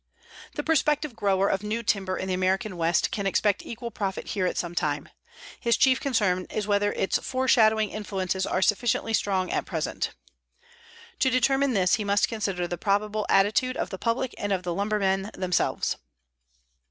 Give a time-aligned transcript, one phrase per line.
[0.55, 4.47] The prospective grower of new timber in the American West can expect equal profit here
[4.47, 5.09] at some time.
[5.59, 10.15] His chief concern is whether its foreshadowing influences are sufficiently strong at present.
[11.19, 14.73] To determine this he must consider the probable attitude of the public and of the
[14.73, 15.97] lumbermen themselves.